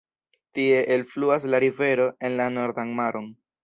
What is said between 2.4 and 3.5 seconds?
la Nordan Maron.